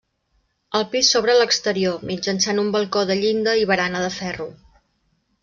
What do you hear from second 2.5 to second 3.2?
un balcó de